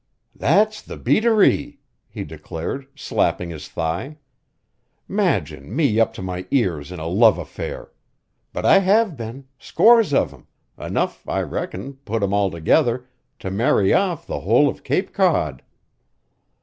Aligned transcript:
"That's 0.35 0.81
the 0.81 0.97
beatereee!" 0.97 1.77
he 2.09 2.23
declared, 2.23 2.87
slapping 2.95 3.51
his 3.51 3.67
thigh. 3.67 4.17
"'Magine 5.07 5.75
me 5.75 5.99
up 5.99 6.11
to 6.13 6.23
my 6.23 6.47
ears 6.49 6.91
in 6.91 6.97
a 6.99 7.05
love 7.05 7.37
affair! 7.37 7.91
But 8.51 8.65
I 8.65 8.79
have 8.79 9.15
been 9.15 9.45
scores 9.59 10.11
of 10.11 10.33
'em, 10.33 10.47
enough 10.79 11.29
I 11.29 11.41
reckon, 11.43 11.97
put 12.03 12.23
'em 12.23 12.33
all 12.33 12.49
together, 12.49 13.05
to 13.41 13.51
marry 13.51 13.93
off 13.93 14.25
the 14.25 14.39
whole 14.39 14.67
of 14.69 14.83
Cape 14.83 15.13
Cod." 15.13 15.61